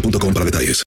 [0.00, 0.84] boostmobile.com para detalles.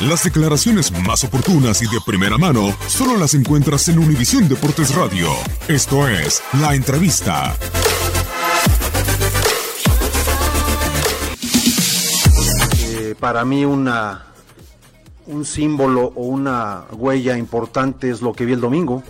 [0.00, 5.28] Las declaraciones más oportunas y de primera mano solo las encuentras en Univisión Deportes Radio.
[5.66, 7.56] Esto es La Entrevista.
[12.80, 14.24] Eh, para mí una
[15.26, 19.02] un símbolo o una huella importante es lo que vi el domingo,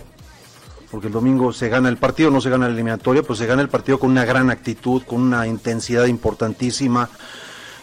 [0.91, 3.61] porque el domingo se gana el partido, no se gana la eliminatoria, pues se gana
[3.61, 7.09] el partido con una gran actitud, con una intensidad importantísima.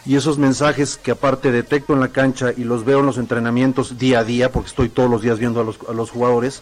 [0.07, 3.97] Y esos mensajes que aparte detecto en la cancha y los veo en los entrenamientos
[3.97, 6.61] día a día, porque estoy todos los días viendo a los, a los jugadores,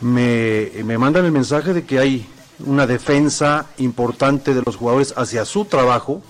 [0.00, 2.28] me, me mandan el mensaje de que hay
[2.66, 6.22] una defensa importante de los jugadores hacia su trabajo,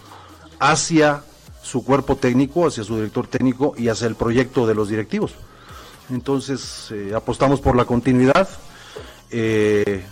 [0.59, 1.23] hacia
[1.63, 5.33] su cuerpo técnico, hacia su director técnico y hacia el proyecto de los directivos.
[6.11, 8.47] Entonces eh, apostamos por la continuidad,
[9.31, 10.05] eh,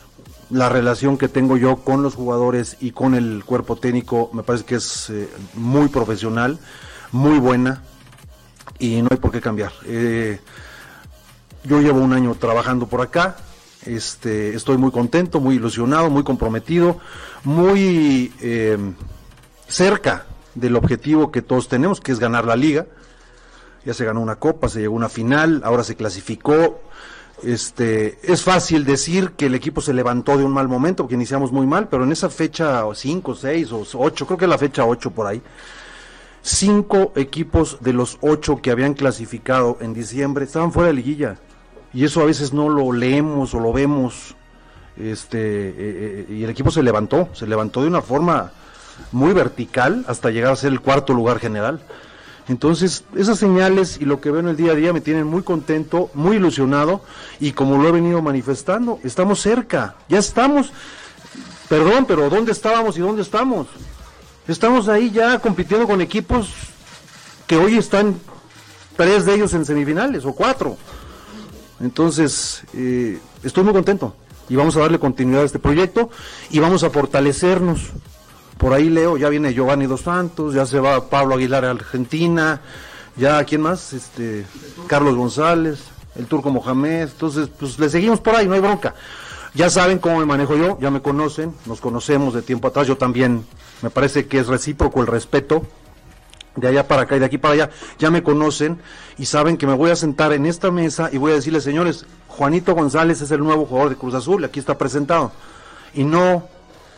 [0.51, 4.65] la relación que tengo yo con los jugadores y con el cuerpo técnico me parece
[4.65, 6.59] que es eh, muy profesional,
[7.13, 7.83] muy buena
[8.79, 9.73] y no hay por qué cambiar.
[9.85, 10.41] Eh,
[11.65, 13.37] yo llevo un año trabajando por acá,
[13.85, 16.99] este, estoy muy contento, muy ilusionado, muy comprometido,
[17.45, 18.79] muy eh,
[19.67, 22.87] cerca del objetivo que todos tenemos, que es ganar la liga.
[23.85, 26.81] Ya se ganó una copa, se llegó a una final, ahora se clasificó.
[27.43, 31.53] Este, es fácil decir que el equipo se levantó de un mal momento, porque iniciamos
[31.53, 34.85] muy mal, pero en esa fecha 5, 6 o 8, creo que es la fecha
[34.85, 35.41] 8 por ahí,
[36.43, 41.37] cinco equipos de los ocho que habían clasificado en diciembre estaban fuera de liguilla.
[41.93, 44.35] Y eso a veces no lo leemos o lo vemos.
[44.97, 48.53] Este, eh, eh, y el equipo se levantó, se levantó de una forma
[49.13, 51.81] muy vertical hasta llegar a ser el cuarto lugar general.
[52.49, 55.43] Entonces, esas señales y lo que veo en el día a día me tienen muy
[55.43, 57.03] contento, muy ilusionado
[57.41, 60.73] y como lo he venido manifestando, estamos cerca, ya estamos,
[61.69, 63.67] perdón, pero ¿dónde estábamos y dónde estamos?
[64.47, 66.49] Estamos ahí ya compitiendo con equipos
[67.47, 68.19] que hoy están
[68.97, 70.79] tres de ellos en semifinales o cuatro.
[71.81, 74.17] Entonces, eh, estoy muy contento
[74.49, 76.09] y vamos a darle continuidad a este proyecto
[76.51, 77.91] y vamos a fortalecernos.
[78.59, 82.61] Por ahí leo, ya viene Giovanni Dos Santos, ya se va Pablo Aguilar a Argentina,
[83.17, 84.45] ya quién más, este
[84.89, 85.85] Carlos González,
[86.17, 88.95] el Turco Mohamed, entonces pues le seguimos por ahí, no hay bronca.
[89.55, 92.97] Ya saben cómo me manejo yo, ya me conocen, nos conocemos de tiempo atrás, yo
[92.97, 93.47] también,
[93.81, 95.65] me parece que es recíproco el respeto,
[96.57, 98.81] de allá para acá y de aquí para allá, ya me conocen
[99.19, 102.07] y saben que me voy a sentar en esta mesa y voy a decirles, señores,
[102.27, 105.31] Juanito González es el nuevo jugador de Cruz Azul, aquí está presentado.
[105.95, 106.49] Y no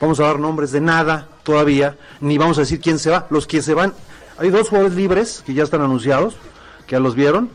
[0.01, 3.27] vamos a dar nombres de nada todavía, ni vamos a decir quién se va.
[3.31, 3.93] Los que se van,
[4.39, 6.35] hay dos jugadores libres que ya están anunciados,
[6.87, 7.51] que ya los vieron,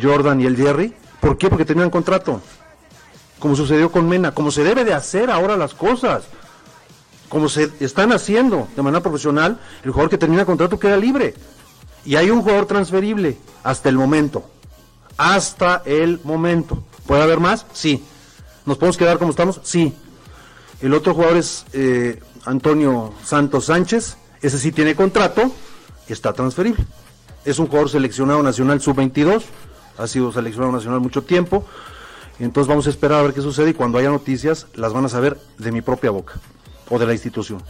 [0.00, 0.94] Jordan y el Jerry.
[1.20, 1.50] ¿Por qué?
[1.50, 2.40] Porque tenían contrato.
[3.38, 6.24] Como sucedió con Mena, como se debe de hacer ahora las cosas.
[7.28, 11.34] Como se están haciendo de manera profesional, el jugador que termina contrato queda libre.
[12.04, 14.44] Y hay un jugador transferible hasta el momento.
[15.16, 16.82] Hasta el momento.
[17.06, 17.66] ¿Puede haber más?
[17.72, 18.02] Sí.
[18.66, 19.60] ¿Nos podemos quedar como estamos?
[19.62, 19.94] Sí.
[20.82, 24.16] El otro jugador es eh, Antonio Santos Sánchez.
[24.40, 25.52] Ese sí tiene contrato
[26.08, 26.84] y está transferible.
[27.44, 29.42] Es un jugador seleccionado nacional sub-22.
[29.98, 31.66] Ha sido seleccionado nacional mucho tiempo.
[32.38, 35.10] Entonces vamos a esperar a ver qué sucede y cuando haya noticias las van a
[35.10, 36.34] saber de mi propia boca
[36.88, 37.62] o de la institución.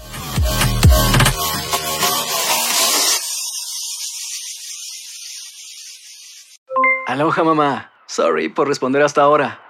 [7.09, 7.91] Aloha mamá.
[8.07, 9.70] Sorry por responder hasta ahora.